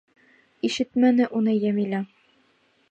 [0.69, 2.03] Ишетмәне уны Йәмилә.